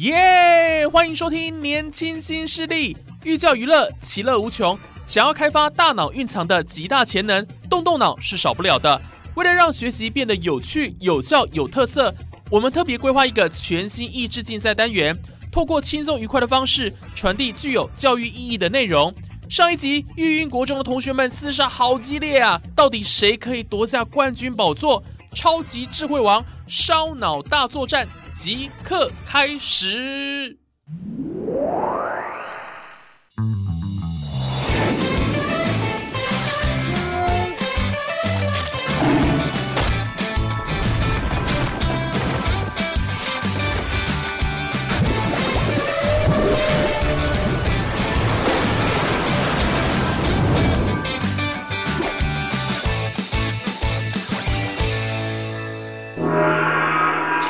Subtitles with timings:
[0.00, 0.88] 耶！
[0.90, 4.78] 欢迎收听《年轻新势力》，寓教于乐，其乐无穷。
[5.04, 8.98] 想要开发大脑蕴藏的极大潜能，动动脑是少不了的。
[9.34, 12.14] 为了让学习变得有趣、有效、有特色，
[12.50, 15.14] 我们特别规划一个全新益智竞赛单元，
[15.52, 19.14] 透过轻松愉快的方式传递具有教育意义的内容。
[19.50, 22.58] 上一集育英国中的同学们厮杀好激烈啊！
[22.74, 25.04] 到底谁可以夺下冠军宝座？
[25.32, 30.58] 超级智慧王烧脑大作战即刻开始！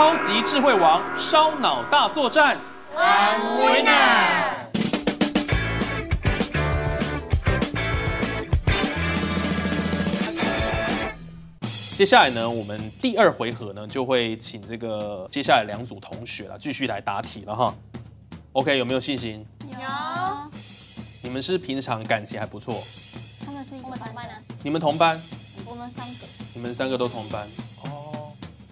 [0.00, 2.58] 超级智慧王烧脑大作战。
[11.94, 17.74] 接下来呢，我们第二回合呢，就会请这个接下来两组同学了，继续来答题了哈。
[18.52, 19.46] OK，有没有信心？
[19.70, 19.78] 有，
[21.20, 22.82] 你们是平常感情还不错，
[23.44, 25.20] 他们是我们同班的，你们同班，
[25.66, 27.69] 我们三个，你们三个都同班哦。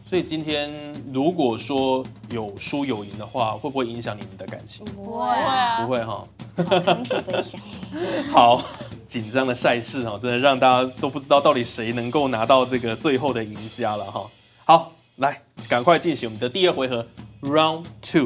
[0.09, 0.73] 所以今天
[1.13, 4.83] 如果说有输有赢的话，会不会影响你们的感情？
[4.87, 6.25] 不会啊，不会哈。
[8.33, 8.65] 好
[9.07, 14.27] 紧张的赛事哈，真的让大家都不知道到底谁能够拿到这个最后的赢家了哈。
[14.65, 17.07] 好，来赶快进行我们的第二回合
[17.43, 18.25] ，Round Two。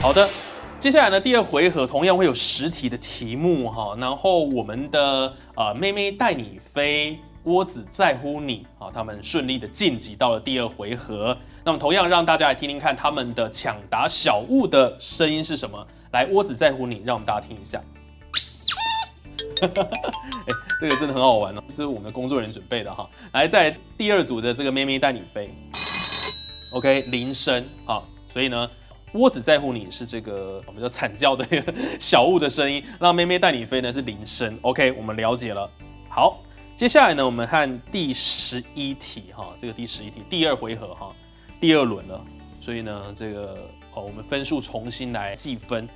[0.00, 0.30] 好的，
[0.78, 11.36] 接下来呢，第二回合同样会有十题的题目哈，然后我们的呃妹妹带你飞，窝子在乎你啊，他们顺利的晋级到了第二回合。
[11.64, 15.86] 那么同样让大家来听听看他们的抢答小物的声音是什么。
[16.12, 17.82] 来，窝子在乎你，让我们大家听一下。
[19.62, 19.68] 哎，
[20.80, 23.08] 这个真的很好玩哦，这是我们的工作人员准备的哈。
[23.32, 25.50] 来，在第二组的这个妹妹带你飞
[26.74, 28.02] ，OK，铃声啊，
[28.32, 28.68] 所以呢，
[29.12, 31.46] 窝子在乎你是这个我们叫惨叫的
[32.00, 35.70] 小物的声音，让妹妹带你飞呢是铃声，OK，我们了解了。
[36.08, 36.42] 好，
[36.80, 41.12] 接下来呢，我们看第十一题哈，这个第十一题第二回合哈，
[41.60, 42.18] 第二轮了，
[42.58, 45.86] 所以呢，这个哦，我们分数重新来计分。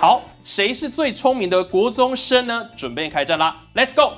[0.00, 2.66] 好，谁是最聪明的国中生呢？
[2.78, 4.14] 准备开战啦，Let's go！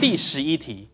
[0.00, 0.88] 第十一题，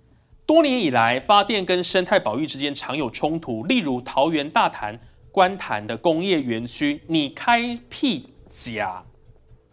[0.44, 4.99] 多年以来，发电跟生态保育之间常有冲突，例如桃园大潭、
[5.31, 9.05] 观潭的工业园区，你开辟甲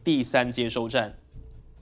[0.03, 1.17] 第三接收站，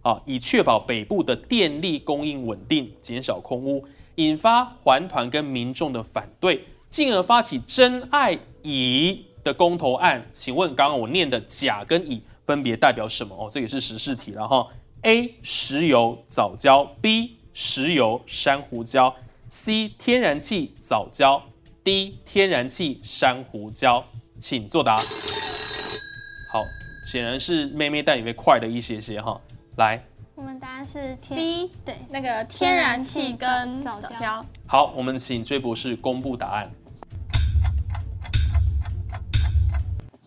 [0.01, 3.85] 啊，以确保北部的电力供应稳定，减少空污，
[4.15, 10.25] 引发环团跟民众的反对，进而发起真爱乙的公投案。
[10.31, 13.35] 请问刚刚我念的甲跟乙分别代表什么？
[13.35, 14.65] 哦，这也是时事题了哈。
[15.01, 19.13] A 石油早交，B 石油珊瑚礁
[19.49, 21.41] ，C 天然气藻礁
[21.83, 24.03] ，D 天然气珊瑚礁，
[24.39, 24.95] 请作答。
[24.95, 26.63] 好，
[27.05, 29.39] 显然是妹妹带你会快了一些些哈。
[29.77, 30.03] 来，
[30.35, 36.71] 我们答案是天 B 对，那个天然气跟藻礁藻礁，好，我们请追博士公布答案。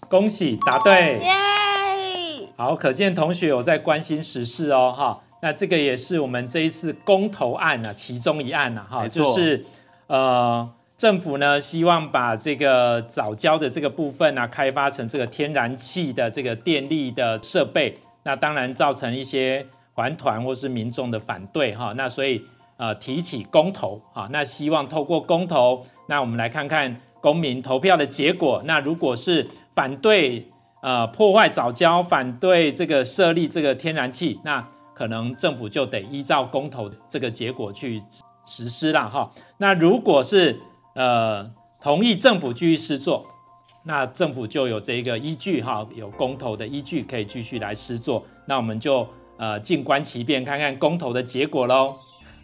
[0.09, 1.19] 恭喜答对！
[1.21, 2.49] 耶！
[2.57, 5.24] 好，可见同学有在关心时事哦，哈。
[5.45, 9.63] 那这个也是我们这一次公投案啊，其中一案啊，哈，就是
[10.07, 22.43] 呃，政府呢希望把这个早教的这个部分呢、开发成这个天然气的这个电力的设备，那当然造成一些环团或是民众的反对哈，那所以
[22.79, 30.49] 呃提起公投啊，那希望透过公投，那我们来看看公民投票的结果，那如果是反对
[30.81, 38.01] 呃破坏早教，反对这个设立这个天然气，那可能政府就得依照公投这个结果去
[38.47, 39.31] 实施了哈。
[39.59, 40.59] 那如果是
[40.95, 41.51] 呃
[41.81, 43.27] 同意政府继续施作，
[43.85, 48.25] 那政府就有这个依据哈，有公投的依据可以继续来施作。
[48.47, 49.07] 那我们就
[49.37, 51.95] 呃静观其变，看看公投的结果喽。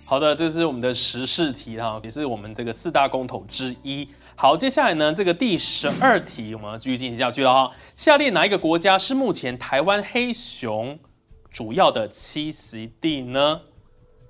[0.07, 4.09] 好的，这是我们的时事题哈，也是我们这个四大公投之一。
[4.35, 7.71] 好，接下来呢，这个第十二题我们要继续进行下去了哈。
[7.95, 10.99] 下列哪一个国家是目前台湾黑熊
[11.51, 13.61] 主要的栖息地呢？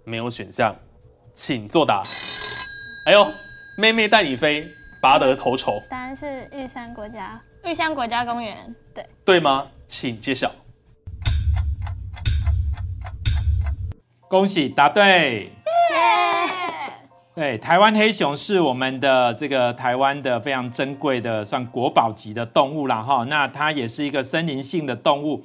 [0.04, 0.74] 没有选项，
[1.34, 2.00] 请作答。
[3.06, 3.26] 哎呦，
[3.76, 4.66] 妹妹带你飞，
[5.02, 9.68] 拔得头筹，答案是玉山国家，玉山国家公园，对对吗？
[9.86, 10.50] 请揭晓。
[14.28, 15.50] 恭喜答对。
[17.34, 23.24] 对，台湾黑熊是我们的这个台湾的非常珍贵的，算国宝级的动物啦哈。
[23.24, 25.44] 那它也是一个森林性的动物，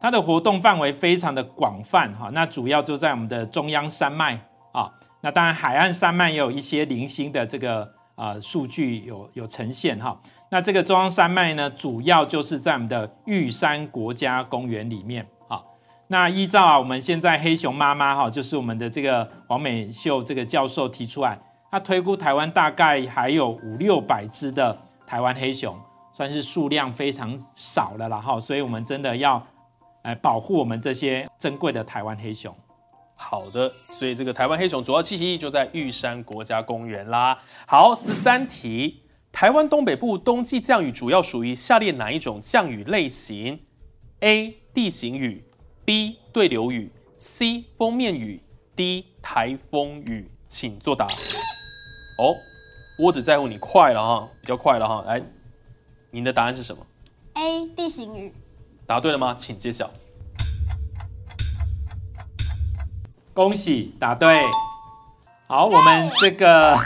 [0.00, 2.30] 它的活动范围非常的广泛哈。
[2.32, 4.40] 那主要就在我们的中央山脉
[4.72, 4.90] 啊。
[5.20, 10.20] 那当然海岸山脉也有一些零星的这个啊数据有有呈现哈。
[10.50, 15.26] 那这个中央山脉呢，主要就是在我们的玉山国家公园里面。
[16.08, 21.36] 那依照啊，我们现在黑熊妈妈哈，就是我们的这个王美秀这个教授提出来，
[21.68, 25.76] 他推估台湾大概还有五六百只的台湾黑熊，
[26.12, 29.44] 算是数量非常少了啦哈，所以我们真的要
[30.06, 32.54] 来保护我们这些珍贵的台湾黑熊。
[33.16, 37.36] 好的，所以这个台湾黑熊主要栖息地就在玉山国家公园啦。
[37.66, 43.58] 好，十三题，台湾东北部冬季降雨主要属于下列哪一种降雨类型
[44.20, 44.56] ？A.
[44.72, 45.44] 地形雨。
[45.84, 48.42] B 对流雨，C 封面雨
[48.74, 51.06] ，D 台风雨，请作答。
[52.18, 52.34] 哦，
[52.98, 55.04] 我只在乎你快了哈，比较快了哈。
[55.06, 55.22] 来，
[56.10, 56.84] 您的答案是什么
[57.34, 58.34] ？A 地形雨。
[58.86, 59.34] 答对了吗？
[59.36, 59.90] 请揭晓。
[63.34, 64.40] 恭喜答对。
[65.48, 66.78] 好，我们这个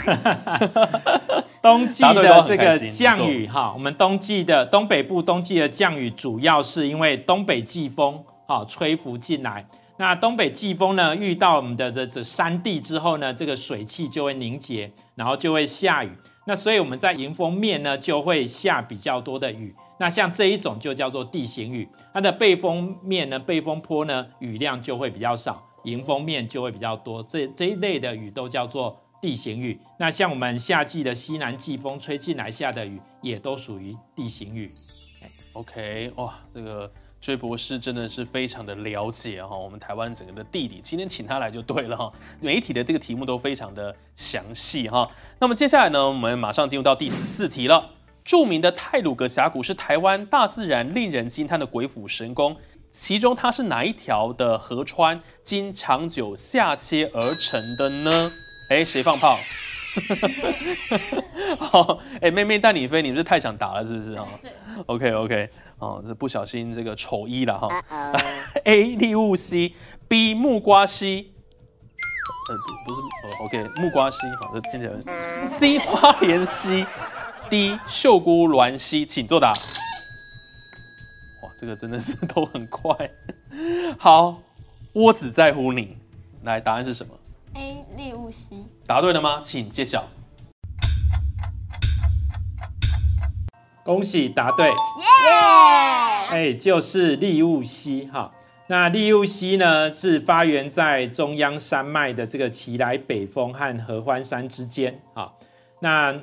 [1.61, 8.23] 冬季的这个降雨哈，我们冬季的东北部冬季的降雨，主要是因为东北季风。
[8.47, 9.67] 好，吹拂进来。
[9.97, 16.11] 那东北季风呢，遇到我们的这这山地之后呢，这个水汽就会凝结，然后就会下雨。
[16.45, 19.75] 那所以我们在迎风面呢，就会下比较多的雨。
[19.99, 27.21] 那像这一种就叫做地形雨，它的背风面呢，背风坡呢，雨量就会比较少，迎风面就会比较多。
[27.21, 29.79] 这这一类的雨都叫做地形雨。
[29.99, 34.69] 那像我们夏季的西南季风吹进来下的雨，也都属于地形雨。
[35.53, 36.91] OK，哇，这个。
[37.21, 42.11] 追博士真的是非常的了解哈，我们台湾整个的地理，今天请他来就对了哈。
[42.39, 45.07] 媒体的这个题目都非常的详细哈。
[45.37, 47.91] 那么接下来呢，我们马上进入到第十四题了。
[48.25, 52.57] 著名的泰鲁格峡谷是台湾大自然令人惊叹的鬼斧神工，
[52.89, 58.31] 其中它是哪一条的河川经长久下切而成的呢？
[58.69, 59.37] 哎，谁放炮？
[61.59, 64.27] 好，哎，妹妹带你飞，你不是太想打了是不是哈
[64.87, 65.49] ？OK OK。
[65.79, 67.67] 哦，这不小心这个丑一了哈。
[68.65, 69.75] A 利物西
[70.07, 71.33] ，B 木瓜西，
[72.49, 72.55] 呃
[72.85, 75.47] 不是哦，OK 木瓜西，好，这听起来。
[75.47, 76.85] C 花莲西
[77.49, 79.51] ，D 秀姑峦西，请作答。
[81.41, 83.09] 哇，这个真的是 都很快。
[83.97, 84.41] 好，
[84.93, 85.97] 我只在乎你。
[86.43, 87.13] 来，答案是什么
[88.01, 88.65] 利物西。
[88.87, 89.39] 答对了吗？
[89.43, 90.05] 请揭晓。
[93.83, 94.73] 恭喜答对，耶！
[96.29, 98.31] 哎，就是利物溪哈。
[98.67, 105.33] 那利物溪呢，是发源在中央山脉的这个奇来北峰和合欢山之间啊。
[105.81, 106.19] 那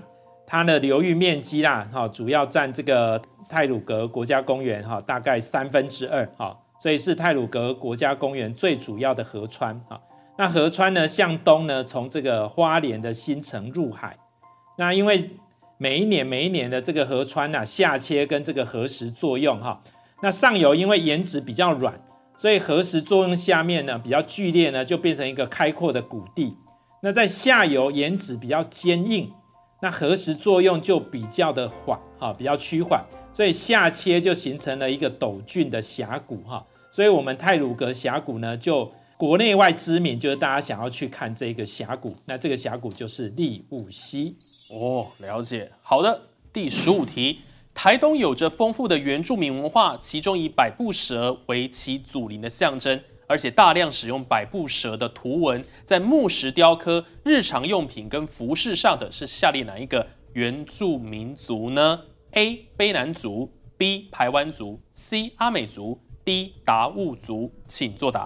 [0.47, 10.01] 它的流域面积啦，哈，主要占这个泰鲁格国家公园哈，大概三分之二哈，所以是泰鲁格国家公园最主要的河川哈。
[10.41, 14.17] 那河川呢，向东呢，从这个花莲的新城入海。
[14.79, 15.31] 那因为
[15.79, 19.83] 每一年每一年的这个河川呐下切跟这个河石作用哈，
[20.23, 22.01] 那上游因为岩质比较软，
[22.37, 26.57] 所以河石作用下面呢比较剧烈呢，就变成一个开阔的谷地。
[27.03, 29.33] 那在下游岩质比较坚硬，
[29.83, 36.65] 那河石作用就比较的缓哈，比较趋缓，所以下切就形成了一个陡峻的峡谷哈。
[36.93, 44.33] 所以我们泰鲁格峡谷呢，就国内外知名，就是大家想要去看这个峡谷，那这个峡谷就是利物溪。
[44.71, 45.69] 哦，了解。
[45.83, 46.23] 好的，
[46.53, 47.41] 第十五题，
[47.75, 62.03] 台东有着丰富的原住民文化，其中以百步蛇为其祖灵的象征，而且大量使用百步蛇的图文在木石雕刻、日常用品跟服饰上的是下列哪一个原住民族呢
[62.35, 62.69] ？A.
[62.79, 64.07] 卑南族，B.
[64.13, 65.33] 排湾族，C.
[65.39, 66.53] 阿美族，D.
[66.65, 68.23] 达悟族，请作答。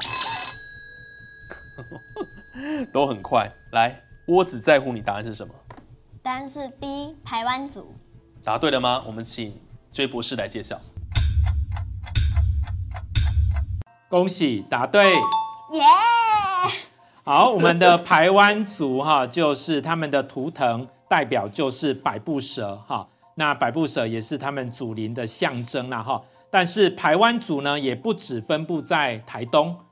[2.92, 3.50] 都很快。
[3.72, 5.54] 来，我只在乎你答案是什么？
[6.22, 7.94] 答案是 B 台湾族。
[8.44, 9.02] 答对了吗？
[9.06, 9.54] 我们请
[9.90, 10.80] 追博士来揭晓。
[14.08, 15.14] 恭喜答对。
[15.14, 15.82] 耶！
[17.24, 23.08] 好，我们的排湾族哈，就是他们的图腾代表就是百步蛇哈。
[23.36, 26.22] 那百步蛇也是他们祖灵的象征啦哈。
[26.50, 29.74] 但是排湾族呢，也不只分布在台东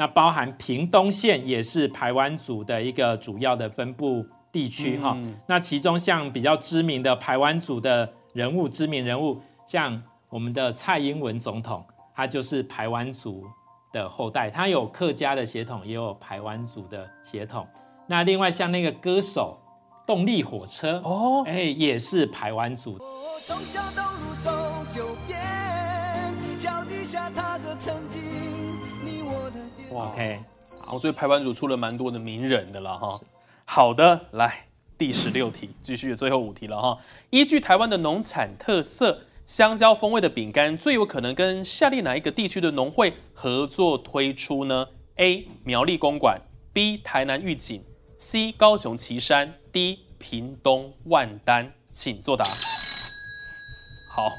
[0.00, 5.18] 那包含屏东县也是排湾族的一个主要的分布地区哈。
[5.48, 13.44] 那其中像比较知名的排湾族的人物，知名人物像我们的蔡英文总统，他就是排湾族
[13.92, 17.66] 的后代，他有客家的血统，也有排湾族的血统。
[18.06, 19.58] 那另外像那个歌手
[20.06, 22.96] 动力火车哦哎，也是排湾族。
[23.44, 25.40] 从小到路走九遍，
[29.98, 30.40] 哇 OK，
[30.86, 33.20] 好，所以排湾组出了蛮多的名人的了哈。
[33.64, 36.98] 好的，来第十六题，继续最后五题了哈。
[37.30, 44.86] 依据台湾的农产特色，香蕉风味的饼干最有可能跟下列哪一个地区的农会合作推出呢
[45.16, 45.48] ？A.
[45.64, 46.40] 苗栗公馆
[46.72, 46.98] ，B.
[46.98, 47.82] 台南玉井
[48.16, 48.52] ，C.
[48.52, 49.98] 高雄旗山，D.
[50.18, 52.44] 屏东万丹，请作答。
[54.10, 54.32] 好，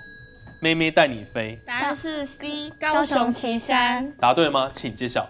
[0.61, 4.13] 妹妹带你飞，答案是 C 高雄旗山。
[4.19, 4.71] 答对吗？
[4.73, 5.29] 请揭晓。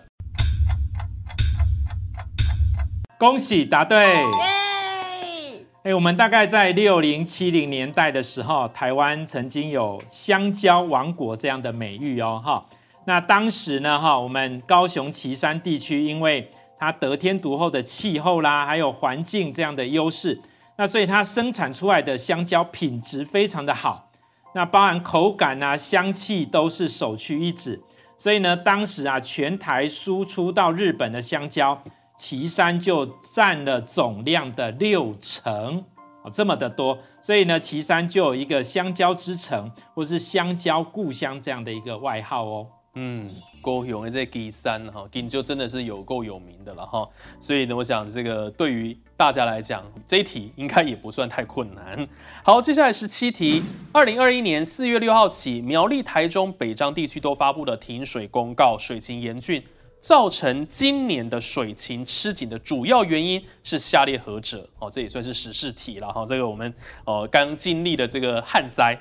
[3.19, 3.97] 恭喜答对。
[3.97, 5.65] 耶！
[5.83, 12.65] 哎，我们大概在六零七零年代的时候，台湾曾经有香蕉王国这样的美誉哦，哈。
[13.03, 20.39] 那当时呢，哈，我们高雄旗山地区因为它得天独厚的气候啦，还有环境这样的优势，
[20.77, 24.09] 那所以它生产出来的香蕉品质非常的好，
[24.55, 27.81] 那包含口感啊、香气都是首屈一指。
[28.15, 31.81] 所以呢，当时啊，全台输出到日本的香蕉，
[32.19, 35.85] 旗山就占了总量的六成
[36.21, 36.99] 哦，这么的多。
[37.21, 42.67] 所以呢，旗山就有一个香蕉之城，或是香蕉故乡这样的一个外号哦。
[42.95, 43.29] 嗯，
[43.63, 47.07] 高雄的这基山哈，金就真的是有够有名的了哈。
[47.39, 52.05] 所以呢，我想这个对于大家来讲，这一题应该也不算太困难。
[52.43, 53.63] 好，接下来十七题。
[53.93, 59.63] 二零二一年四月六号起，苗栗、台中、北彰地区都发布了停水公告，水情严峻，
[60.00, 64.68] 造成今年的水情吃紧的主要原因是下列何者？
[64.79, 66.25] 哦，这也算是时事题了哈。
[66.25, 66.74] 这个我们
[67.06, 68.98] 呃刚经历的这个旱灾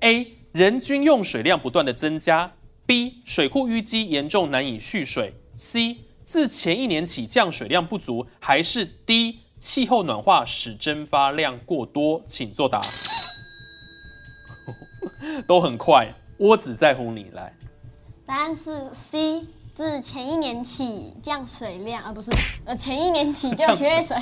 [0.00, 2.52] ，A 人均用水量不断的增加。
[2.86, 3.22] B.
[3.24, 5.34] 水库淤积严重难以蓄水。
[5.56, 5.96] C.
[6.24, 9.40] 自前一年起降水量不足，还是 D.
[9.58, 12.22] 气候暖化使蒸发量过多？
[12.26, 12.80] 请作答。
[15.46, 17.52] 都很快，窝子在乎你来。
[18.26, 19.42] 答案是 C
[19.74, 22.30] 自前一年起降水量，而、不是
[22.64, 24.16] 呃前一年起就缺水，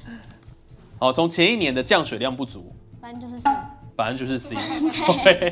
[1.00, 3.50] 好，从前一年的降水量不足，反正就是 C。
[3.96, 4.54] 反正就是 C。
[5.24, 5.50] 对，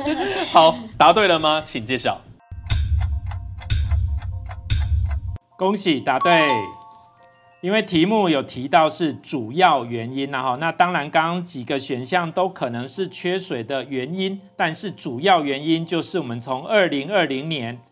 [0.50, 1.60] 好，答对了吗？
[1.62, 2.18] 请揭晓。
[5.58, 6.48] 恭喜答对，
[7.60, 17.78] 因为题目有提到是主要原因然后那当然刚刚几个选项都可能是缺水的原因，但是主要原因就是我们从二零二零年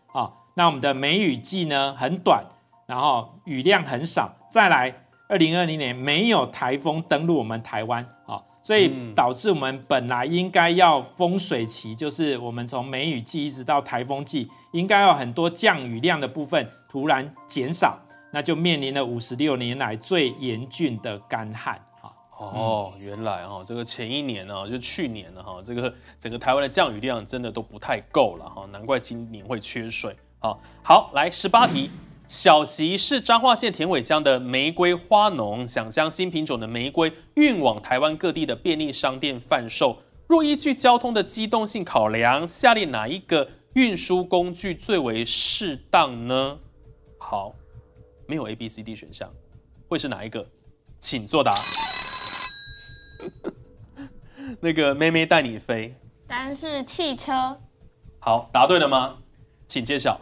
[0.61, 2.45] 那我们的梅雨季呢很短，
[2.85, 17.97] 然后雨量很少，再来二零二零年没有台风登陆我们台湾啊，所以导致我们本来应该要丰水期，就是我们从梅雨季一直到台风季，应该有很多降雨量的部分突然减少，
[18.31, 22.13] 那就面临了五十六年来最严峻的干旱啊。
[22.37, 30.15] 哦，原来哈、这个前一年呢、就去年了哈、这个整个台湾的降雨量真的都不太够了哈、难怪今年会缺水。
[30.43, 31.91] 好，好，来十八题，
[32.27, 40.01] 小席是彰化县田尾乡的玫瑰花农，想将新品种的玫瑰运往台湾各地的便利商店贩售。
[40.25, 46.57] 若依据交通的机动性考量，下列哪一个运输工具最为适当呢？
[47.19, 47.53] 好，
[48.25, 49.31] 没有 A、B、C、D 选项，
[49.87, 50.43] 会是哪一个？
[50.99, 51.51] 请作答。
[54.59, 55.93] 那个妹妹带你飞，
[56.25, 57.31] 答案是汽车。
[58.17, 59.19] 好，答对了吗？
[59.67, 60.19] 请揭晓。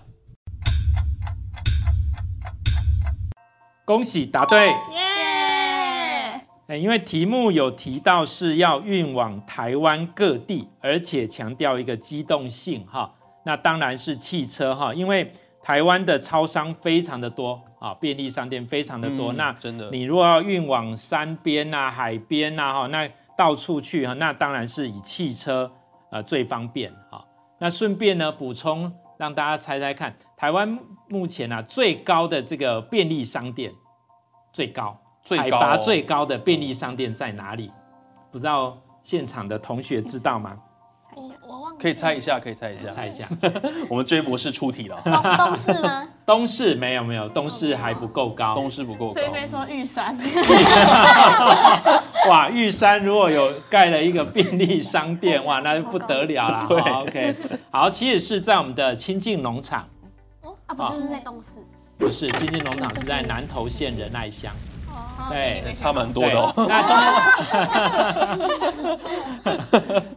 [3.90, 4.68] 恭喜答对。
[4.68, 6.46] 耶！
[6.68, 13.12] 哎，因为题目有提到是要运往台湾各地，而且强调一个机动性哈，
[13.44, 25.72] 那当然是汽车哈，因为台湾的超商非常的多啊，便利商店非常的多，嗯那真的你如果要运往山边呐、海边呐哈，那到处去哈，那当然是以汽车
[26.12, 27.26] 呃最方便哈。
[27.58, 30.78] 那顺便呢补充让大家猜猜看，台湾
[31.10, 33.74] 目前啊最高的这个便利商店，
[34.54, 37.72] 最高最高哦海拔最高的便利商店在哪里？
[38.32, 40.58] 不知道现场的同学知道吗？
[41.16, 42.90] 我我忘了可以猜一下，可以猜一下。
[42.90, 43.28] 猜一下，
[43.90, 46.08] 我们追博士出题了，东东市吗？
[46.26, 48.54] 东市没有没有，东市还不够高。
[48.54, 49.16] 东市不够高。
[49.16, 50.16] 菲菲说玉山，
[52.30, 56.66] 哇，玉山如果有盖了一个便利商店，哇，那就不得了啦。
[56.70, 57.36] 对好，OK，
[57.72, 59.99] 好，其实是在我们的亲近农场，哦
[60.70, 61.58] 啊不就是在东市？
[61.98, 64.54] 不是亲近农场是在南投县仁爱乡。
[64.88, 66.54] 哦，对欸差蛮多的哦。
[66.68, 66.82] 那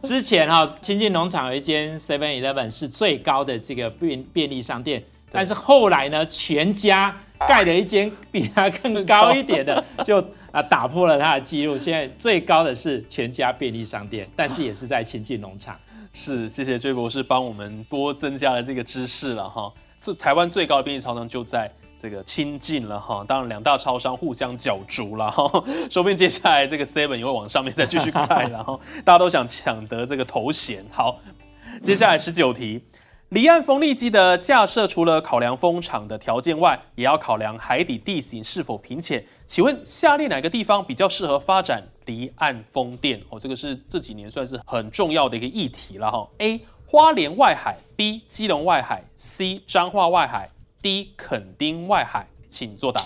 [0.01, 7.15] 之 之前哈、亲近农场有一间 Seven Eleven 是最高的这个便便利商店，但是后来呢，全家
[7.47, 11.75] 盖了一间比它更高一点的，就啊打破了它的记录。
[11.75, 15.75] 现在最高的是全家便利商店，但是也是在亲近农场。
[16.13, 19.71] 是，谢谢追博士帮我们多增加了这个知识了哈。
[20.03, 25.49] 这台湾最高的便利超商就在这个亲近了哈，当然两大超商互相角逐了哈，
[25.89, 30.83] 说不定接下来这个 Seven 也会往上面再继续盖了哈， 大家都想抢得这个头衔。
[30.91, 31.21] 好，
[31.81, 32.83] 接下来十九题。
[33.29, 39.25] 离岸风力机的架设，除了考量风场的条件外，也要考量海底地形是否平浅。
[39.47, 43.19] 请问下列哪个地方比较适合发展离岸风电？
[43.29, 46.27] 哦，这个是这几年算是很重要的一个议题了哈。
[46.39, 46.61] A.
[46.93, 48.21] 花莲外海，B.
[48.29, 49.63] 基隆外海，C.
[49.65, 50.47] 彰化外海
[50.79, 51.11] ，D.
[51.17, 53.01] 垦丁外海，请作答。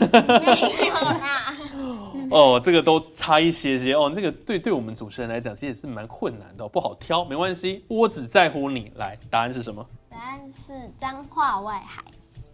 [0.00, 1.54] 没有啦，
[2.32, 4.10] 哦，这个都差一些些哦。
[4.14, 8.90] 这个对对我们主持人来讲，其实是蛮困难的哦、不好挑，没关系，我只在乎你。
[8.94, 9.86] 来，答案是什么？
[10.08, 12.02] 答案是彰化外海。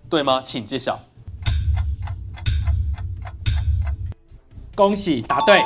[0.09, 0.43] 对吗？
[0.43, 0.99] 请揭晓。
[4.75, 5.63] 恭喜答对。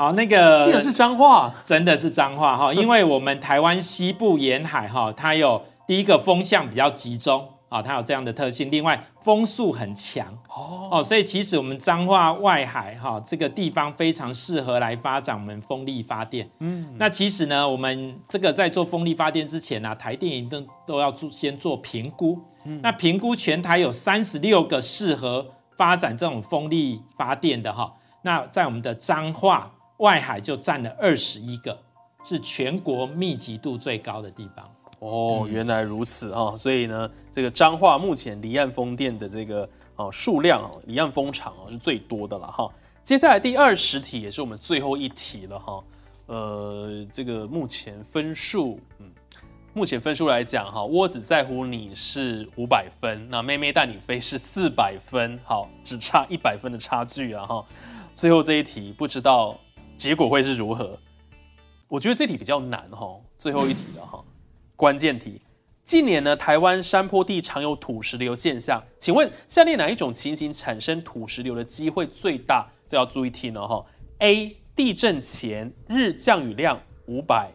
[0.00, 8.70] 好，那个记得是彰化，真的是脏话哈， 因为我们台湾西部沿海哈，它有第一个风向比较集中啊，它有这样的特性。
[8.70, 16.48] 另外，风速很强哦所以其实我们彰化外海哈这个地方非常适合来发展我们风力发电。
[16.60, 22.38] 嗯，那其实呢，我们这个在做风力发电之前呢、台电一定都要做先做评估。
[22.80, 31.78] 那评估全台有三十六个适合发展这种风力发电的哈，那在我们的彰化外海就占了二十一个，
[32.24, 34.70] 是全国密集度最高的地方。
[34.98, 42.68] 哦，原来如此啊、所以呢，这个彰化目前离岸风电的这个哦数量，离岸风场哦是最多的了哈。
[43.02, 45.84] 接下来第二十题也是我们最后一题了哈。
[46.26, 49.10] 呃，这个目前分数，嗯，
[49.72, 57.64] 目前分数来讲哈，我只在乎你是五百分，那妹妹带你飞是四百分，好，只差一百分的差距啊哈。
[58.14, 59.58] 最后这一题不知道
[60.00, 60.98] 结果会是如何？
[61.86, 64.24] 我觉得这题比较难哈，最后一题了哈。
[64.74, 65.42] 关键题。
[65.84, 72.66] 近年呢，台湾山坡地常有土石流现象，请问下列哪一种情形产生土石流的机会最大？
[72.88, 73.86] 这要注意听哦哈。
[74.20, 74.56] A.
[74.74, 77.52] 地震前日降雨量五百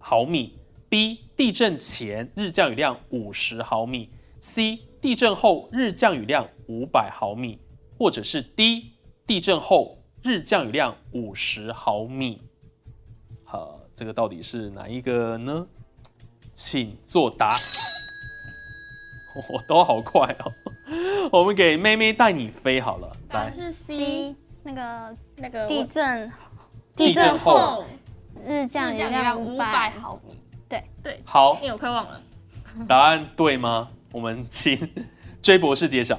[0.00, 0.58] 毫米
[0.90, 1.18] ；B.
[1.36, 4.80] 地震前日降雨量五十毫米；C.
[5.00, 7.60] 地震后日降雨量五百毫米，
[7.96, 8.90] 或者是 D.
[9.24, 9.95] 地震后
[10.26, 12.42] 日降雨量五十毫米。
[13.44, 15.64] 好，这个到底是哪一个呢？
[16.52, 17.54] 请作答。
[19.48, 20.52] 我都好快哦，
[21.30, 24.34] 我们给妹妹带你飞好了，来，是 C
[24.64, 26.32] 那个那个地震
[26.96, 27.84] 地震后
[28.44, 30.34] 日降雨量五百毫米。
[31.24, 32.20] 好，因为我快忘了。
[32.88, 33.88] 答案对吗？
[34.10, 34.76] 我们请
[35.40, 36.18] 追博士揭晓。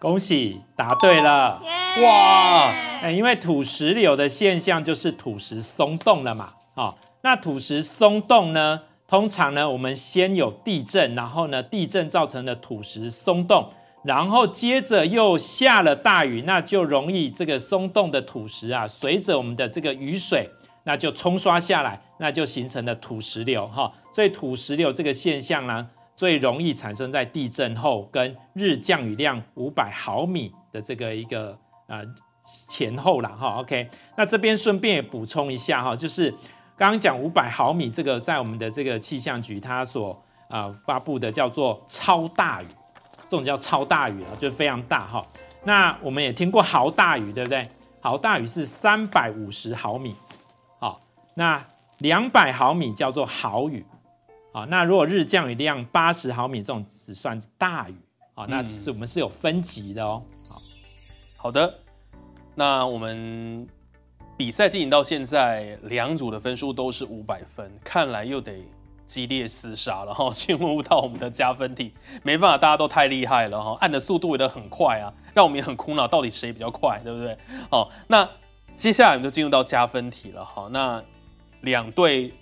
[0.00, 1.60] 恭喜答对了。
[2.02, 2.70] 哇，
[3.02, 13.70] 哎，因为土石流的现象就是土石松动了嘛，哦，那土石松动呢，通常呢，我们先有地震，然后呢，地震造成的土石松动，
[14.04, 20.48] 然后接着又下了大雨，那就容易这个松动的土石啊，随着我们的这个雨水，
[20.84, 23.66] 那就冲刷下来，那就形成了土石流。
[23.66, 32.04] 哈、所以土石流这个现象呢，最容易产生在地震后跟日降雨量五百毫米的这个一个呃
[32.74, 33.60] 前后啦哈。
[33.60, 36.28] OK，那这边顺便也补充一下哈，就是
[36.76, 42.66] 刚刚讲五百毫米这个，在我们的这个气象局它所呃发布的叫做超大雨，
[43.28, 45.24] 这种叫超大雨啊，就非常大哈。
[45.62, 47.68] 那我们也听过豪大雨，对不对？
[48.00, 50.16] 豪大雨是三百五十毫米，
[50.80, 51.00] 好，
[51.34, 51.64] 那
[51.98, 53.86] 两百毫米叫做豪雨。
[54.52, 57.94] 啊，那如果日降雨量八十毫米这种只算是大雨
[58.34, 60.22] 啊，那其实我们是有分级的哦。
[61.36, 61.72] 好的，
[62.54, 63.66] 那我们
[64.36, 68.64] 比赛进行到现在，两组的分数都是五百分，看来又得
[69.06, 71.92] 激烈厮杀了哈， 进入到我们的加分题。
[72.22, 77.36] 没办法，大家都太厉害了哈，按的速度也都很快啊，让我们也很苦恼，到底谁比较快，对不对？
[77.70, 78.28] 好，那
[78.74, 80.68] 接下来我们就进入到加分题了哈。
[80.70, 81.02] 那
[81.62, 82.32] 两队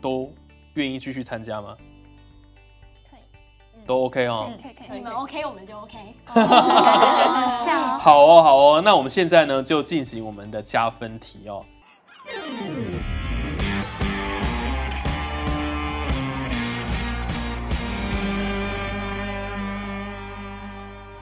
[0.00, 0.32] 都
[0.74, 1.76] 愿意继续参加吗？
[3.10, 3.20] 可以，
[3.86, 4.50] 都 OK 哦。
[4.62, 5.98] 可以可以你们 OK 我们就 OK。
[7.98, 11.64] 好哦，好哦，那我们现在呢就进行我们的加分题哦。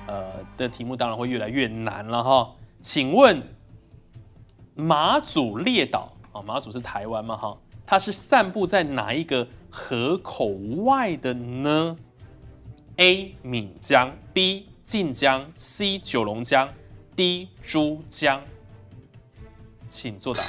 [0.07, 2.53] 呃，的题目当然会越来越难了哈。
[2.81, 3.43] 请问
[4.75, 7.57] 马祖列岛啊，马祖是台湾嘛哈？
[7.87, 10.47] 它是散布在哪一个河口
[10.85, 11.97] 外的呢
[12.97, 13.35] ？A.
[13.43, 14.69] 闽江，B.
[14.85, 15.99] 晋江，C.
[15.99, 16.69] 九龙江
[17.15, 17.49] ，D.
[17.63, 18.43] 珠江。
[19.89, 20.41] 请作答。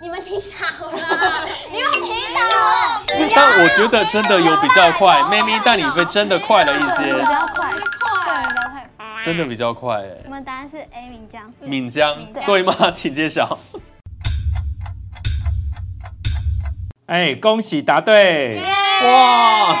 [0.00, 3.04] 你们提早了， 你们提早了。
[3.34, 8.90] 但我觉得真的有比较快，妹妹带你飞真的快了一些比些，较快，对，比较快。
[9.24, 10.30] 真的比较快哎我。
[10.30, 12.74] 们答案是 A 闽江闽江对吗？
[12.92, 13.58] 请揭晓。
[17.06, 18.56] 哎，恭喜答对！
[18.62, 19.74] 哇，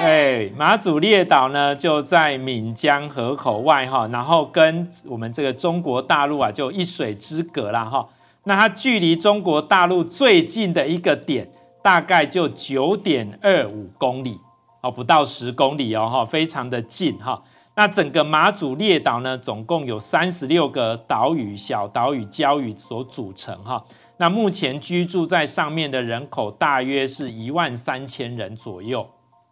[0.00, 8.06] 哎，马祖列岛呢就在闽江河口外哈，然后跟我们这个中国大陆啊就一水之隔啦哈。
[8.44, 11.50] 那它距离中国大陆最近的一个点
[11.82, 14.38] 大概就九点二五公里
[14.80, 17.42] 哦，不到十公里哦哈，非常的近哈。
[17.74, 23.82] 那整个马祖列岛呢，总共有三十六个岛屿、小岛屿、礁屿所组成哈。
[24.18, 29.08] 那目前居住在上面的人口大约是一万三千人左右。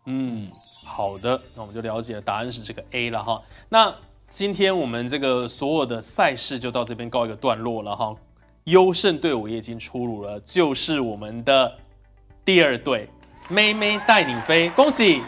[0.06, 0.46] 嗯，
[0.84, 3.40] 好的，那我们就了解了，答案是这个 A 了哈。
[3.68, 3.94] 那
[4.28, 8.14] 今天我们这个所有的赛事就到这边告一个段落了哈。
[8.64, 11.72] 优胜队伍也已经出炉了，就是我们的
[12.44, 13.08] 第二队，
[13.48, 15.22] 妹妹带你飞，恭喜！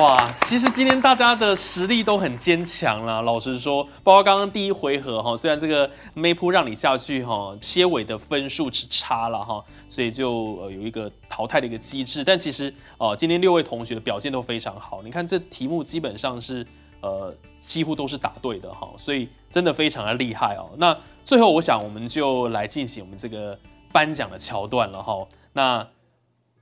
[0.00, 3.22] 哇，其实今天大家的实力都很坚强啦。
[3.22, 12.24] 老实说，包括刚刚第一回合哈，虽然这个妹扑让你下去哈，些尾的分数是差了哈，所以就呃有一个淘汰的一个机制。
[12.24, 15.00] 但其实呃，今天六位同学的表现都非常好。
[15.02, 16.66] 你看这题目基本上是
[17.00, 20.70] 呃几乎都是答对的哈，所以真的非常的厉害哦。
[20.76, 23.56] 那最后我想我们就来进行我们这个
[23.92, 25.24] 颁奖的桥段了哈。
[25.52, 25.86] 那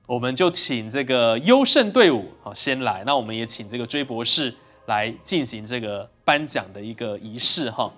[0.05, 4.53] 我们就请这个优胜队伍好先来，那我们也请这个追博士
[4.87, 7.89] 来进行这个颁奖的一个仪式哈。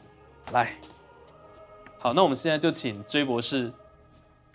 [0.52, 0.78] 来，
[1.98, 3.74] 好，那我们现在就请追博士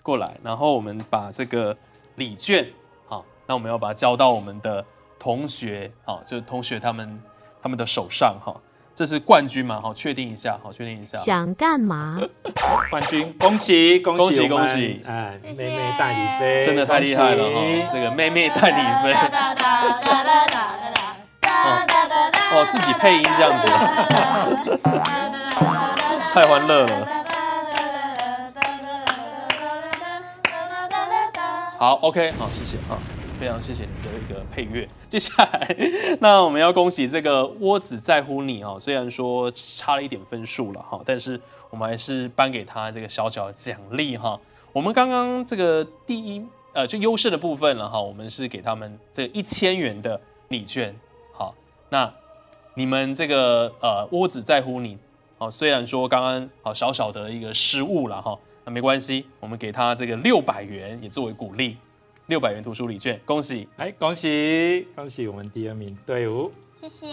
[0.00, 1.76] 过来，然后我们把这个
[2.14, 2.64] 礼券
[3.08, 4.84] 好，那我们要把它交到我们的
[5.18, 7.20] 同学好，就是同学他们
[7.60, 8.54] 他们的手上哈。
[8.94, 11.16] 这是冠军嘛好确定一下好确定一下。
[11.18, 12.18] 想干嘛？
[12.90, 16.64] 冠军恭喜恭喜恭喜哎妹妹带你飞。
[16.66, 19.14] 真的太厉害了哈这个妹妹带你飞。
[22.52, 23.66] 哦自己配音这样子。
[26.34, 27.08] 太欢乐了。
[31.78, 32.98] 好 ok 好谢谢啊
[33.40, 34.86] 非常谢谢你的一个配乐。
[35.08, 35.76] 接下来，
[36.20, 44.38] 那我们要恭喜这个窝子在乎你哦，虽然说差了一点分数了哈，但是我们还是颁给他这个小小的奖励哈。
[44.74, 50.94] 我们刚刚这个第一呃就优势的部分了哈，我们是给他们这一千元的礼券。
[51.32, 51.54] 好，
[51.88, 52.12] 那
[52.74, 54.98] 你们这个呃窝子在乎你
[55.38, 61.78] 哦，虽然说刚刚好小小的一个失误了哈，那没关系，我们给他这个六百元也作为鼓励，
[62.30, 63.66] 六百元图书礼券，恭喜！
[63.76, 66.52] 哎，恭喜恭喜我们第二名队伍。
[66.80, 67.06] 谢谢。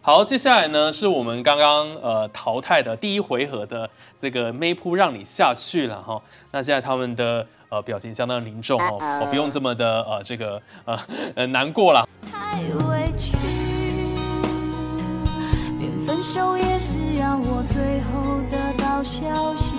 [0.00, 6.22] 好，接下来呢是我们刚刚呃淘汰的第一回合的这个妹扑让你下去了哈。
[6.52, 10.98] 那现在他们的呃表情相当凝重哦，我不用这么的呃这个呃
[11.34, 12.08] 呃难过了。
[12.32, 13.36] 太委屈，
[15.78, 19.74] 连分手也是让我最后得到消息。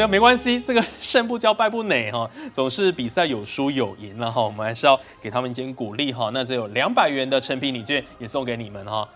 [0.00, 6.30] 那没关系，这个 胜不骄败不馁哈，总是比赛有输有赢了哈，我们还是要给他们一点鼓励哈。
[6.32, 9.06] 那只有两百元的成品礼券也送给你们哈，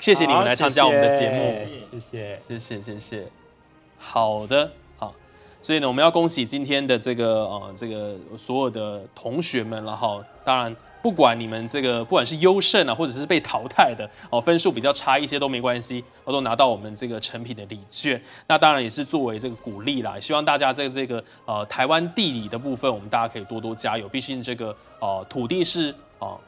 [0.00, 1.52] 谢谢你们来参加我们的节目。
[1.92, 2.40] 谢谢。
[2.48, 3.24] 谢谢谢谢，
[3.98, 5.14] 好的好，
[5.62, 10.20] 所以呢，我们要恭喜今天的这个呃这个所有的同学们了哈。
[10.44, 18.20] 当然，不管你们这个不管是优胜啊，或者是被淘汰的哦，分数比较差一些都没关系，我都拿到我们这个成品的礼券。
[18.46, 24.08] 那当然也是作为这个鼓励啦，希望大家在这个呃台湾地理的部分，我们大家可以多多加油。
[24.08, 26.38] 毕竟这个呃土地是哦。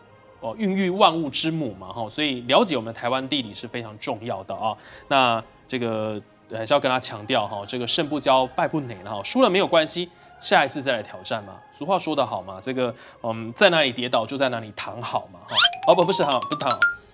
[0.40, 4.77] 哦孕育万物之母嘛哈，所以了解我们台湾地理是非常重要的啊。
[5.09, 6.21] 那这个
[6.53, 10.11] 还是要跟他强调哈，这个胜不骄败不馁哈，输了没有关系，
[10.45, 11.55] 下一次再来挑战嘛。
[11.77, 15.57] 俗话说得好嘛，这个嗯在哪里跌倒就在哪里躺好嘛哈。
[15.89, 16.71] 哦不不是躺不躺。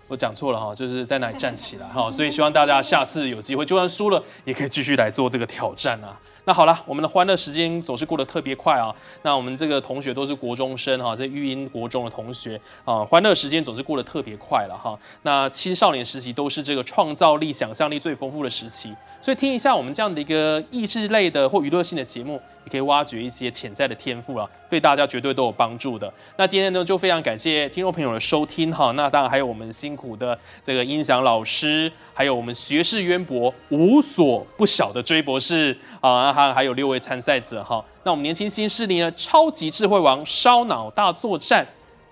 [0.08, 6.18] 我讲错了哈，就是在哪里站起来哈， 所以希望大家下次有机会，就算输了，也可以继续来做这个挑战啊。
[6.46, 8.92] 那好了，我们的欢乐时间总是过得特别快啊。
[9.22, 14.98] 那我们这个同学都是国中生哈，这育英国中的同学啊，欢乐时间总是过得特别快了哈。
[15.22, 22.40] 那青少年时期都是这个创造力、想象力最丰富的时期，所以听一下我们这样的一个益智类的或娱乐性的节目。
[22.62, 26.12] 也可以挖掘一些潜在的天赋啊，对大家绝对都有帮助的。
[26.36, 28.92] 那今天呢，就非常感谢听众朋友的收听哈。
[28.92, 37.82] 那当然还有我们辛苦的这个音响老师，还有我们学识渊博、无所不晓的追博士啊，还还有六位参赛者哈。
[38.04, 41.66] 那我们年轻新势力呢，超级智慧王烧脑大作战，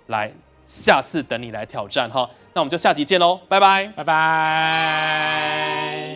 [0.06, 0.32] 来
[0.66, 2.28] 下次等你来挑战哈。
[2.54, 6.07] 那我们就下集见喽，拜拜，拜拜。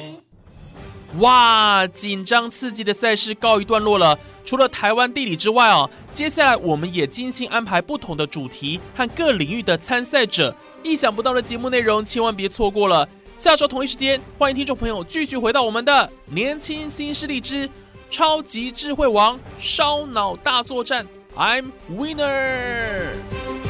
[1.19, 4.19] 哇，紧张刺激的赛事告一段落了。
[4.45, 13.09] 除了台湾地理之外哦，接下来我们也精心安排不同的主题和各领域的参赛者，意想不到的节目内容，千万别错过了。
[13.39, 17.69] 下周同一时间，欢迎听众朋友继续回到我们的年轻新势力之
[18.09, 23.62] 超级智慧王烧脑大作战，I'm winner。